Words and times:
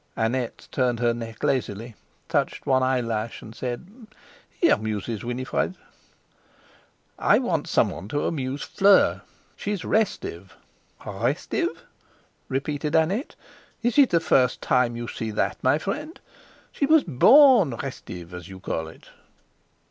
Annette 0.15 0.67
turned 0.71 0.99
her 0.99 1.13
neck 1.13 1.43
lazily, 1.43 1.93
touched 2.27 2.65
one 2.65 2.81
eyelash, 2.81 3.43
and 3.43 3.53
said: 3.53 3.87
"He 4.49 4.69
amuses 4.69 5.23
Winifred." 5.23 5.75
"I 7.19 7.37
want 7.37 7.67
some 7.67 7.91
one 7.91 8.07
to 8.07 8.25
amuse 8.25 8.63
Fleur; 8.63 9.21
she's 9.55 9.85
restive." 9.85 10.55
"R 11.01 11.25
restive?" 11.25 11.83
repeated 12.49 12.95
Annette. 12.95 13.35
"Is 13.83 13.99
it 13.99 14.09
the 14.09 14.19
first 14.19 14.59
time 14.59 14.95
you 14.95 15.07
see 15.07 15.29
that, 15.29 15.63
my 15.63 15.77
friend? 15.77 16.19
She 16.71 16.87
was 16.87 17.03
born 17.03 17.71
r 17.73 17.81
restive, 17.83 18.33
as 18.33 18.49
you 18.49 18.59
call 18.59 18.87
it." 18.87 19.05